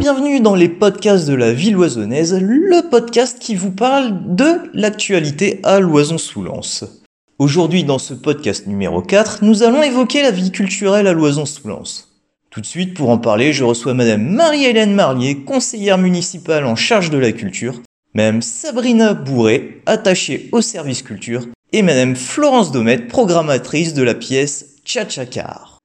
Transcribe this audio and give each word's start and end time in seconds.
bienvenue 0.00 0.40
dans 0.40 0.54
les 0.54 0.70
podcasts 0.70 1.28
de 1.28 1.34
la 1.34 1.52
ville 1.52 1.76
oisonnaise, 1.76 2.34
le 2.40 2.88
podcast 2.88 3.38
qui 3.38 3.54
vous 3.54 3.70
parle 3.70 4.34
de 4.34 4.70
l'actualité 4.72 5.60
à 5.62 5.78
Loison-sous-Lens. 5.78 6.86
Aujourd'hui, 7.38 7.84
dans 7.84 7.98
ce 7.98 8.14
podcast 8.14 8.66
numéro 8.66 9.02
4, 9.02 9.44
nous 9.44 9.62
allons 9.62 9.82
évoquer 9.82 10.22
la 10.22 10.30
vie 10.30 10.52
culturelle 10.52 11.06
à 11.06 11.12
Loison-sous-Lens. 11.12 12.08
Tout 12.48 12.62
de 12.62 12.66
suite, 12.66 12.94
pour 12.94 13.10
en 13.10 13.18
parler, 13.18 13.52
je 13.52 13.62
reçois 13.62 13.92
Madame 13.92 14.26
Marie-Hélène 14.26 14.94
Marlier, 14.94 15.44
conseillère 15.44 15.98
municipale 15.98 16.64
en 16.64 16.76
charge 16.76 17.10
de 17.10 17.18
la 17.18 17.32
culture, 17.32 17.82
Madame 18.14 18.40
Sabrina 18.40 19.12
Bourré, 19.12 19.82
attachée 19.84 20.48
au 20.52 20.62
service 20.62 21.02
culture, 21.02 21.42
et 21.74 21.82
Madame 21.82 22.16
Florence 22.16 22.72
Domet, 22.72 23.00
programmatrice 23.00 23.92
de 23.92 24.02
la 24.02 24.14
pièce 24.14 24.76
Tchatchakar. 24.82 25.78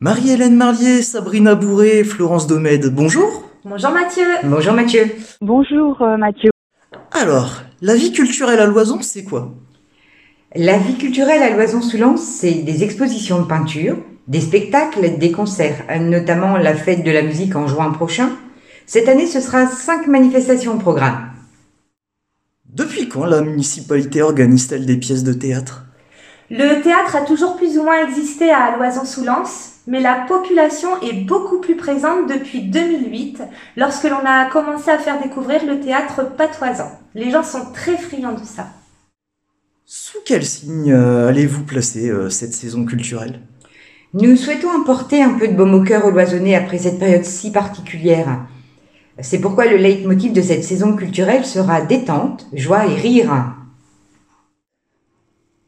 Marie-Hélène 0.00 0.56
Marlier, 0.56 1.00
Sabrina 1.00 1.54
Bourré, 1.54 2.04
Florence 2.04 2.46
Domède, 2.46 2.94
bonjour 2.94 3.48
Bonjour 3.64 3.92
Mathieu 3.92 4.24
Bonjour 4.42 4.72
Mathieu 4.72 5.04
Bonjour 5.40 6.02
euh, 6.02 6.16
Mathieu. 6.16 6.50
Alors, 7.12 7.62
la 7.80 7.94
vie 7.94 8.10
culturelle 8.10 8.58
à 8.58 8.66
Loison, 8.66 8.98
c'est 9.02 9.22
quoi? 9.22 9.54
La 10.56 10.78
vie 10.78 10.98
culturelle 10.98 11.44
à 11.44 11.50
Loison-sous-Lens, 11.50 12.20
c'est 12.20 12.54
des 12.54 12.82
expositions 12.82 13.40
de 13.40 13.46
peinture, 13.46 13.98
des 14.26 14.40
spectacles, 14.40 15.16
des 15.16 15.30
concerts, 15.30 15.84
notamment 16.00 16.56
la 16.56 16.74
fête 16.74 17.04
de 17.04 17.12
la 17.12 17.22
musique 17.22 17.54
en 17.54 17.68
juin 17.68 17.90
prochain. 17.90 18.30
Cette 18.84 19.08
année, 19.08 19.28
ce 19.28 19.40
sera 19.40 19.68
cinq 19.68 20.08
manifestations 20.08 20.74
au 20.74 20.78
programme. 20.78 21.30
Depuis 22.68 23.08
quand 23.08 23.26
la 23.26 23.42
municipalité 23.42 24.22
organise-t-elle 24.22 24.86
des 24.86 24.96
pièces 24.96 25.22
de 25.22 25.34
théâtre? 25.34 25.84
Le 26.50 26.82
théâtre 26.82 27.14
a 27.14 27.20
toujours 27.20 27.54
plus 27.54 27.78
ou 27.78 27.84
moins 27.84 28.04
existé 28.04 28.50
à 28.50 28.76
Loison-sous-Lens, 28.76 29.71
mais 29.86 30.00
la 30.00 30.24
population 30.28 30.88
est 31.00 31.24
beaucoup 31.24 31.58
plus 31.58 31.76
présente 31.76 32.28
depuis 32.28 32.62
2008, 32.62 33.42
lorsque 33.76 34.04
l'on 34.04 34.24
a 34.24 34.46
commencé 34.46 34.90
à 34.90 34.98
faire 34.98 35.20
découvrir 35.20 35.64
le 35.66 35.80
théâtre 35.80 36.24
patoisant. 36.36 36.92
Les 37.14 37.30
gens 37.30 37.42
sont 37.42 37.72
très 37.72 37.96
friands 37.96 38.34
de 38.34 38.44
ça. 38.44 38.68
Sous 39.84 40.18
quel 40.24 40.44
signe 40.44 40.92
euh, 40.92 41.28
allez-vous 41.28 41.64
placer 41.64 42.08
euh, 42.08 42.30
cette 42.30 42.54
saison 42.54 42.84
culturelle? 42.84 43.40
Nous 44.14 44.36
souhaitons 44.36 44.70
apporter 44.80 45.22
un 45.22 45.34
peu 45.34 45.48
de 45.48 45.54
baume 45.54 45.74
au 45.74 45.82
cœur 45.82 46.04
aux 46.04 46.10
loisonnais 46.10 46.54
après 46.54 46.78
cette 46.78 46.98
période 46.98 47.24
si 47.24 47.50
particulière. 47.50 48.46
C'est 49.20 49.40
pourquoi 49.40 49.66
le 49.66 49.76
leitmotiv 49.76 50.32
de 50.32 50.42
cette 50.42 50.64
saison 50.64 50.96
culturelle 50.96 51.44
sera 51.44 51.80
détente, 51.80 52.46
joie 52.52 52.86
et 52.86 52.94
rire. 52.94 53.54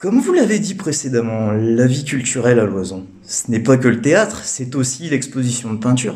Comme 0.04 0.20
vous 0.20 0.34
l'avez 0.34 0.58
dit 0.58 0.74
précédemment, 0.74 1.52
la 1.52 1.86
vie 1.86 2.04
culturelle 2.04 2.60
à 2.60 2.66
Loison, 2.66 3.06
ce 3.22 3.50
n'est 3.50 3.58
pas 3.58 3.78
que 3.78 3.88
le 3.88 4.02
théâtre, 4.02 4.42
c'est 4.44 4.74
aussi 4.74 5.08
l'exposition 5.08 5.72
de 5.72 5.78
peinture. 5.78 6.14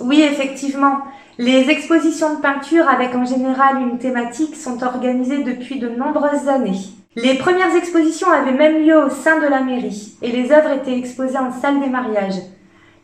Oui, 0.00 0.22
effectivement. 0.22 0.98
Les 1.38 1.70
expositions 1.70 2.34
de 2.34 2.40
peinture 2.40 2.88
avec 2.88 3.14
en 3.14 3.24
général 3.24 3.76
une 3.80 4.00
thématique 4.00 4.56
sont 4.56 4.82
organisées 4.82 5.44
depuis 5.44 5.78
de 5.78 5.88
nombreuses 5.88 6.48
années. 6.48 6.80
Les 7.14 7.34
premières 7.34 7.76
expositions 7.76 8.28
avaient 8.28 8.58
même 8.58 8.84
lieu 8.84 8.96
au 8.96 9.08
sein 9.08 9.38
de 9.38 9.46
la 9.46 9.62
mairie 9.62 10.14
et 10.20 10.32
les 10.32 10.50
œuvres 10.50 10.72
étaient 10.72 10.98
exposées 10.98 11.38
en 11.38 11.52
salle 11.52 11.78
des 11.78 11.90
mariages. 11.90 12.42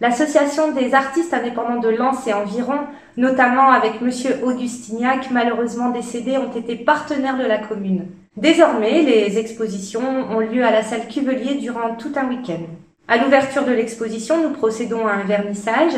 L'association 0.01 0.71
des 0.71 0.95
artistes 0.95 1.35
indépendants 1.35 1.81
de 1.81 1.89
Lens 1.89 2.25
et 2.29 2.33
environ, 2.33 2.79
notamment 3.17 3.73
avec 3.73 4.01
monsieur 4.01 4.37
Augustignac, 4.45 5.31
malheureusement 5.33 5.91
décédé, 5.91 6.39
ont 6.39 6.53
été 6.57 6.77
partenaires 6.77 7.37
de 7.37 7.45
la 7.45 7.59
commune. 7.59 8.07
Désormais, 8.37 9.03
les 9.03 9.39
expositions 9.39 10.31
ont 10.31 10.39
lieu 10.39 10.65
à 10.65 10.71
la 10.71 10.85
salle 10.85 11.09
Cuvelier 11.09 11.57
durant 11.57 11.97
tout 11.97 12.13
un 12.15 12.29
week-end. 12.29 12.63
À 13.09 13.17
l'ouverture 13.17 13.65
de 13.65 13.73
l'exposition, 13.73 14.41
nous 14.41 14.51
procédons 14.55 15.05
à 15.05 15.15
un 15.15 15.25
vernissage, 15.25 15.95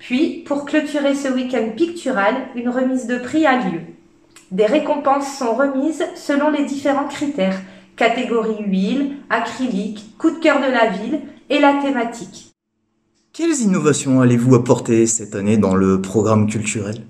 puis, 0.00 0.42
pour 0.46 0.64
clôturer 0.64 1.14
ce 1.14 1.28
week-end 1.28 1.68
pictural, 1.76 2.34
une 2.56 2.68
remise 2.68 3.06
de 3.06 3.18
prix 3.18 3.46
a 3.46 3.58
lieu. 3.58 3.82
Des 4.50 4.66
récompenses 4.66 5.38
sont 5.38 5.54
remises 5.54 6.04
selon 6.16 6.50
les 6.50 6.64
différents 6.64 7.06
critères, 7.06 7.60
catégorie 7.96 8.64
huile, 8.66 9.16
acrylique, 9.30 10.16
coup 10.18 10.32
de 10.32 10.40
cœur 10.40 10.58
de 10.58 10.72
la 10.72 10.86
ville 10.86 11.20
et 11.50 11.60
la 11.60 11.74
thématique. 11.74 12.53
Quelles 13.36 13.62
innovations 13.62 14.20
allez-vous 14.20 14.54
apporter 14.54 15.08
cette 15.08 15.34
année 15.34 15.56
dans 15.56 15.74
le 15.74 16.00
programme 16.00 16.46
culturel? 16.46 17.02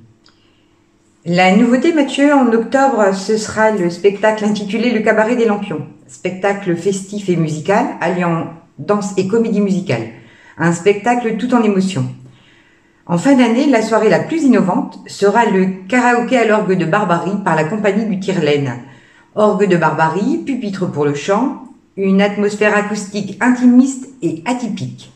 La 1.27 1.55
nouveauté, 1.55 1.93
Mathieu, 1.93 2.33
en 2.33 2.51
octobre, 2.51 3.15
ce 3.15 3.37
sera 3.37 3.73
le 3.73 3.91
spectacle 3.91 4.43
intitulé 4.47 4.91
Le 4.93 5.01
Cabaret 5.01 5.37
des 5.37 5.45
Lampions. 5.45 5.87
Spectacle 6.07 6.77
festif 6.77 7.29
et 7.29 7.37
musical, 7.37 7.85
alliant 8.01 8.47
danse 8.79 9.13
et 9.19 9.29
comédie 9.29 9.61
musicale. 9.61 10.07
Un 10.57 10.73
spectacle 10.73 11.37
tout 11.37 11.53
en 11.53 11.63
émotion. 11.63 12.07
En 13.05 13.19
fin 13.19 13.37
d'année, 13.37 13.67
la 13.67 13.83
soirée 13.83 14.09
la 14.09 14.21
plus 14.21 14.45
innovante 14.45 15.01
sera 15.07 15.45
le 15.45 15.87
karaoké 15.89 16.39
à 16.39 16.47
l'orgue 16.47 16.79
de 16.79 16.87
Barbarie 16.87 17.43
par 17.45 17.55
la 17.55 17.65
compagnie 17.65 18.07
du 18.07 18.19
Tire-Laine. 18.19 18.79
Orgue 19.35 19.69
de 19.69 19.77
Barbarie, 19.77 20.39
pupitre 20.39 20.91
pour 20.91 21.05
le 21.05 21.15
chant, 21.15 21.65
une 21.99 22.23
atmosphère 22.23 22.75
acoustique 22.75 23.37
intimiste 23.43 24.09
et 24.23 24.43
atypique. 24.47 25.11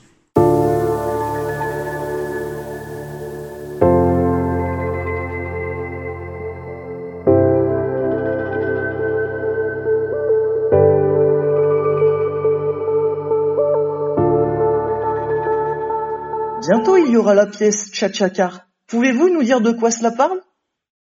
Bientôt 16.69 16.99
il 16.99 17.11
y 17.13 17.17
aura 17.17 17.35
la 17.35 17.47
pièce 17.47 17.91
Tchatchakar. 17.95 18.61
Pouvez-vous 18.91 19.31
nous 19.31 19.43
dire 19.43 19.63
de 19.63 19.73
quoi 19.73 19.91
cela 19.91 20.11
parle? 20.15 20.39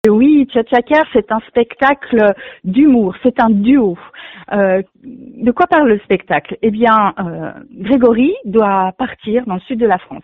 Oui, 0.09 0.47
Tchatchakar, 0.51 1.05
c'est 1.13 1.31
un 1.31 1.41
spectacle 1.47 2.33
d'humour, 2.63 3.15
c'est 3.21 3.39
un 3.39 3.51
duo. 3.51 3.95
Euh, 4.51 4.81
de 5.03 5.51
quoi 5.51 5.67
parle 5.67 5.89
le 5.89 5.99
spectacle? 5.99 6.57
Eh 6.63 6.71
bien, 6.71 7.13
euh, 7.19 7.51
Grégory 7.71 8.33
doit 8.45 8.93
partir 8.97 9.45
dans 9.45 9.53
le 9.53 9.59
sud 9.59 9.79
de 9.79 9.85
la 9.85 9.99
France. 9.99 10.23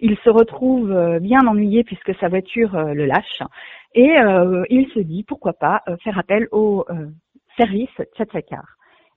Il 0.00 0.16
se 0.24 0.30
retrouve 0.30 0.90
euh, 0.90 1.20
bien 1.20 1.46
ennuyé 1.46 1.84
puisque 1.84 2.12
sa 2.18 2.26
voiture 2.26 2.76
le 2.76 3.06
lâche 3.06 3.42
et 3.94 4.10
il 4.70 4.90
se 4.92 4.98
dit 4.98 5.22
pourquoi 5.22 5.52
pas 5.52 5.82
faire 6.02 6.18
appel 6.18 6.48
au 6.50 6.84
service 7.56 7.94
Tchatchakar. 8.16 8.64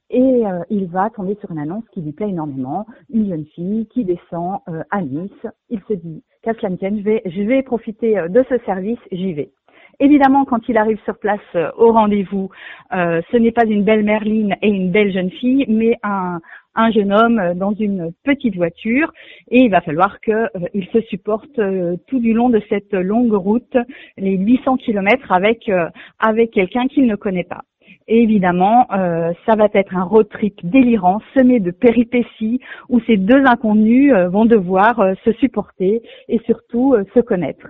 Et 0.09 0.45
euh, 0.45 0.63
il 0.69 0.87
va 0.87 1.09
tomber 1.09 1.35
sur 1.41 1.51
une 1.51 1.59
annonce 1.59 1.83
qui 1.91 2.01
lui 2.01 2.13
plaît 2.13 2.29
énormément, 2.29 2.85
une 3.13 3.27
jeune 3.27 3.45
fille 3.47 3.87
qui 3.87 4.05
descend 4.05 4.59
euh, 4.69 4.83
à 4.89 5.01
Nice. 5.01 5.31
Il 5.69 5.81
se 5.87 5.93
dit, 5.93 6.23
qu'à 6.43 6.53
je 6.53 7.41
vais, 7.41 7.61
profiter 7.63 8.17
euh, 8.17 8.29
de 8.29 8.43
ce 8.47 8.57
service, 8.65 8.99
j'y 9.11 9.33
vais. 9.33 9.51
Évidemment, 9.99 10.45
quand 10.45 10.69
il 10.69 10.77
arrive 10.77 10.99
sur 11.05 11.17
place 11.17 11.39
au 11.75 11.91
rendez-vous, 11.91 12.51
ce 12.91 13.37
n'est 13.37 13.51
pas 13.51 13.65
une 13.65 13.83
belle 13.83 14.03
Merline 14.03 14.55
et 14.61 14.69
une 14.69 14.91
belle 14.91 15.11
jeune 15.11 15.31
fille, 15.31 15.65
mais 15.67 15.95
un, 16.03 16.39
un 16.75 16.91
jeune 16.91 17.11
homme 17.11 17.55
dans 17.55 17.73
une 17.73 18.11
petite 18.23 18.55
voiture. 18.55 19.11
Et 19.49 19.61
il 19.61 19.71
va 19.71 19.81
falloir 19.81 20.19
qu'il 20.19 20.87
se 20.93 21.01
supporte 21.01 21.59
tout 22.05 22.19
du 22.19 22.33
long 22.33 22.49
de 22.49 22.61
cette 22.69 22.93
longue 22.93 23.33
route, 23.33 23.75
les 24.17 24.37
800 24.37 24.77
kilomètres 24.77 25.31
avec 25.31 26.51
quelqu'un 26.51 26.85
qu'il 26.85 27.07
ne 27.07 27.15
connaît 27.15 27.43
pas. 27.43 27.63
Et 28.07 28.23
évidemment, 28.23 28.85
euh, 28.93 29.33
ça 29.45 29.55
va 29.55 29.67
être 29.73 29.95
un 29.95 30.03
road 30.03 30.29
trip 30.29 30.55
délirant, 30.63 31.19
semé 31.35 31.59
de 31.59 31.71
péripéties, 31.71 32.59
où 32.89 32.99
ces 33.01 33.17
deux 33.17 33.43
inconnus 33.45 34.13
euh, 34.13 34.29
vont 34.29 34.45
devoir 34.45 34.99
euh, 34.99 35.13
se 35.25 35.31
supporter 35.33 36.01
et 36.29 36.39
surtout 36.45 36.93
euh, 36.93 37.03
se 37.13 37.19
connaître. 37.19 37.67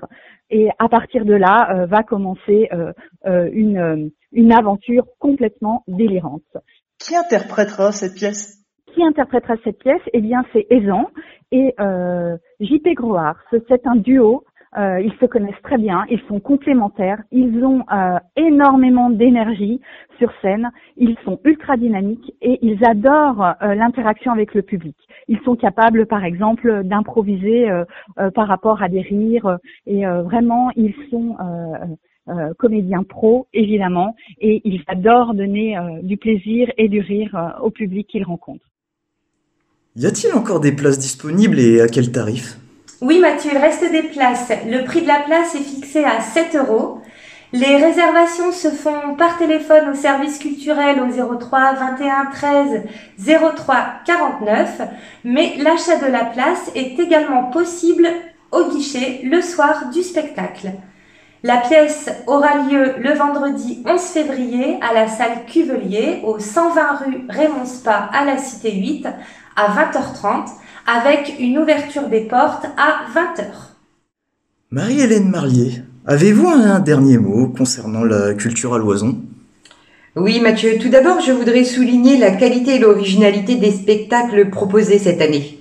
Et 0.50 0.70
à 0.80 0.88
partir 0.90 1.26
de 1.26 1.34
là, 1.34 1.70
euh, 1.72 1.86
va 1.88 2.04
commencer 2.04 2.70
euh, 2.72 2.94
euh, 3.26 3.50
une, 3.52 4.12
une 4.32 4.52
aventure 4.54 5.06
complètement 5.20 5.84
délirante. 5.88 6.44
Qui 7.00 7.16
interprétera 7.16 7.92
cette 7.92 8.14
pièce? 8.16 8.64
Qui 8.94 9.04
interprétera 9.04 9.56
cette 9.64 9.80
pièce? 9.80 10.02
Eh 10.14 10.22
bien, 10.22 10.44
c'est 10.54 10.68
Aizan 10.70 11.10
et 11.52 11.74
euh, 11.80 12.38
JP 12.60 12.88
Groard. 12.96 13.38
Ce- 13.52 13.58
C'est 13.68 13.86
un 13.88 13.96
duo. 13.96 14.44
Euh, 14.78 15.02
ils 15.02 15.14
se 15.20 15.26
connaissent 15.26 15.62
très 15.64 15.78
bien, 15.78 16.06
ils 16.10 16.22
sont 16.28 16.40
complémentaires, 16.40 17.22
ils 17.32 17.64
ont 17.64 17.84
euh, 17.92 18.20
énormément 18.36 19.10
d'énergie 19.10 19.82
sur 20.20 20.32
scène, 20.42 20.70
ils 20.98 21.16
sont 21.26 21.40
ultra 21.46 21.78
dynamiques 21.78 22.32
et 22.42 22.60
ils 22.62 22.86
adorent 22.86 23.56
euh, 23.64 23.74
l'interaction 23.74 24.32
avec 24.32 24.54
le 24.54 24.62
public. 24.62 24.96
Ils 25.28 25.40
sont 25.46 25.56
capables, 25.56 26.06
par 26.06 26.24
exemple, 26.24 26.84
d'improviser 26.84 27.68
par 28.34 28.48
rapport 28.48 28.82
à 28.82 28.88
des 28.88 29.02
rires 29.02 29.58
et 29.86 30.06
vraiment, 30.06 30.72
ils 30.76 30.96
sont 31.10 31.36
comédiens 32.58 33.04
pros, 33.04 33.48
évidemment, 33.54 34.16
et 34.40 34.62
ils 34.64 34.84
adorent 34.88 35.34
donner 35.34 35.78
du 36.02 36.16
plaisir 36.18 36.72
et 36.78 36.88
du 36.88 37.02
rire 37.02 37.58
au 37.62 37.72
public 37.72 38.08
qu'ils 38.08 38.24
rencontrent. 38.24 38.70
Y 39.98 40.06
a-t-il 40.06 40.34
encore 40.34 40.62
des 40.62 40.72
places 40.72 41.00
disponibles 41.00 41.60
et 41.60 41.82
à 41.82 41.88
quel 41.88 42.12
tarif? 42.12 42.58
Oui 43.00 43.20
Mathieu, 43.20 43.52
il 43.54 43.58
reste 43.60 43.92
des 43.92 44.02
places. 44.02 44.52
Le 44.66 44.84
prix 44.84 45.04
de 45.04 45.08
la 45.08 45.20
place 45.20 45.54
est 45.54 45.60
fixé 45.60 46.04
à 46.04 46.20
7 46.20 46.56
euros. 46.56 47.00
Les 47.54 47.78
réservations 47.78 48.52
se 48.52 48.70
font 48.70 49.16
par 49.16 49.38
téléphone 49.38 49.90
au 49.90 49.94
service 49.94 50.40
culturel 50.40 51.00
au 51.00 51.38
03 51.38 51.74
21 51.74 52.26
13 52.34 52.82
03 53.56 53.76
49, 54.06 54.82
mais 55.24 55.54
l'achat 55.60 55.98
de 55.98 56.12
la 56.12 56.26
place 56.26 56.72
est 56.74 57.00
également 57.00 57.44
possible 57.44 58.08
au 58.52 58.68
guichet 58.70 59.22
le 59.24 59.42
soir 59.42 59.90
du 59.94 60.02
spectacle. 60.02 60.72
La 61.44 61.58
pièce 61.58 62.10
aura 62.26 62.58
lieu 62.68 62.96
le 62.98 63.14
vendredi 63.14 63.84
11 63.86 64.02
février 64.02 64.80
à 64.82 64.94
la 64.96 65.08
salle 65.08 65.46
Cuvelier 65.46 66.22
au 66.26 66.40
120 66.40 66.96
rue 66.96 67.26
Raymond 67.30 67.66
Spa 67.66 68.10
à 68.12 68.26
la 68.26 68.38
Cité 68.38 68.72
8 68.72 69.08
à 69.56 69.68
20h30 69.68 70.48
avec 70.88 71.36
une 71.40 71.60
ouverture 71.60 72.08
des 72.08 72.22
portes 72.22 72.66
à 72.78 73.12
20h. 73.14 73.44
Marie-Hélène 74.72 75.30
Marlier, 75.30 75.84
avez-vous 76.06 76.48
un 76.48 76.80
dernier 76.80 77.18
mot 77.18 77.50
concernant 77.50 78.06
la 78.06 78.34
culture 78.34 78.74
à 78.74 78.78
l'oison? 78.78 79.18
Oui, 80.16 80.40
Mathieu, 80.40 80.78
tout 80.80 80.90
d'abord, 80.90 81.20
je 81.20 81.34
voudrais 81.34 81.66
souligner 81.66 82.18
la 82.18 82.32
qualité 82.32 82.76
et 82.76 82.80
l'originalité 82.80 83.56
des 83.56 83.72
spectacles 83.72 84.50
proposés 84.50 84.98
cette 84.98 85.22
année. 85.22 85.60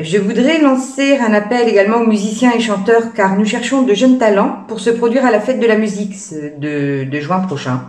Je 0.00 0.16
voudrais 0.16 0.58
lancer 0.60 1.18
un 1.18 1.34
appel 1.34 1.68
également 1.68 1.98
aux 1.98 2.06
musiciens 2.06 2.52
et 2.52 2.60
chanteurs 2.60 3.12
car 3.12 3.36
nous 3.36 3.44
cherchons 3.44 3.82
de 3.82 3.92
jeunes 3.92 4.18
talents 4.18 4.64
pour 4.68 4.80
se 4.80 4.88
produire 4.88 5.26
à 5.26 5.30
la 5.30 5.40
fête 5.40 5.60
de 5.60 5.66
la 5.66 5.76
musique 5.76 6.14
de, 6.58 7.04
de 7.04 7.20
juin 7.20 7.40
prochain. 7.40 7.82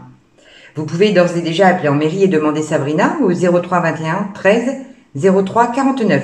Vous 0.76 0.86
pouvez 0.86 1.12
d'ores 1.12 1.38
et 1.38 1.42
déjà 1.42 1.68
appeler 1.68 1.88
en 1.88 1.96
mairie 1.96 2.24
et 2.24 2.28
demander 2.28 2.64
Sabrina 2.64 3.18
au 3.22 3.32
03 3.32 3.80
21 3.80 4.32
13 4.34 4.93
03 5.16 5.72
49. 5.74 6.24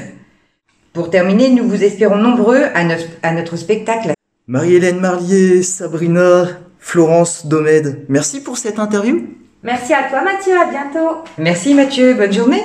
Pour 0.94 1.09
terminer, 1.09 1.50
nous 1.50 1.68
vous 1.68 1.83
espérons 1.83 2.18
nombreux 2.18 2.63
à, 2.74 2.83
notre, 2.83 3.06
à 3.21 3.33
notre 3.33 3.56
spectacle. 3.57 4.13
Marie-Hélène 4.47 5.00
Marlier, 5.00 5.62
Sabrina, 5.62 6.47
Florence 6.80 7.45
Domède, 7.45 8.06
merci 8.09 8.41
pour 8.41 8.57
cette 8.57 8.80
interview. 8.80 9.27
Merci 9.63 9.94
à 9.94 10.09
toi 10.09 10.24
Mathieu, 10.24 10.53
à 10.59 10.71
bientôt. 10.71 11.18
Merci 11.38 11.74
Mathieu, 11.74 12.13
bonne 12.13 12.33
journée. 12.33 12.63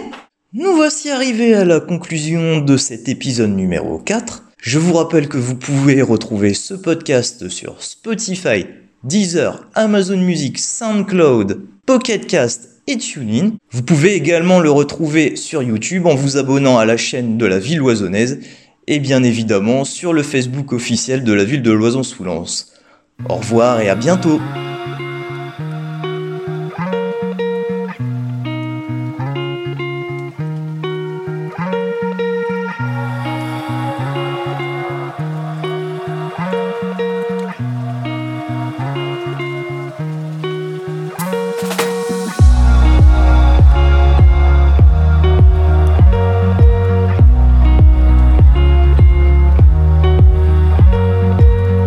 Nous 0.52 0.72
voici 0.74 1.10
arrivés 1.10 1.54
à 1.54 1.64
la 1.64 1.80
conclusion 1.80 2.60
de 2.60 2.76
cet 2.76 3.08
épisode 3.08 3.50
numéro 3.50 3.98
4. 3.98 4.44
Je 4.62 4.78
vous 4.78 4.94
rappelle 4.94 5.28
que 5.28 5.36
vous 5.36 5.56
pouvez 5.56 6.00
retrouver 6.00 6.54
ce 6.54 6.72
podcast 6.72 7.48
sur 7.48 7.82
Spotify, 7.82 8.66
Deezer, 9.02 9.68
Amazon 9.74 10.16
Music, 10.16 10.58
SoundCloud, 10.58 11.60
Pocket 11.86 12.26
Cast 12.26 12.80
et 12.86 12.96
TuneIn. 12.96 13.52
Vous 13.70 13.82
pouvez 13.82 14.14
également 14.14 14.58
le 14.58 14.70
retrouver 14.70 15.36
sur 15.36 15.62
YouTube 15.62 16.06
en 16.06 16.14
vous 16.14 16.38
abonnant 16.38 16.78
à 16.78 16.86
la 16.86 16.96
chaîne 16.96 17.36
de 17.36 17.44
la 17.44 17.58
ville 17.58 17.78
loisonnaise 17.78 18.40
et 18.86 19.00
bien 19.00 19.22
évidemment 19.22 19.84
sur 19.84 20.14
le 20.14 20.22
Facebook 20.22 20.72
officiel 20.72 21.24
de 21.24 21.32
la 21.34 21.44
ville 21.44 21.62
de 21.62 21.72
Loison-sous-Lens. 21.72 22.72
Au 23.28 23.34
revoir 23.34 23.80
et 23.80 23.90
à 23.90 23.94
bientôt 23.96 24.40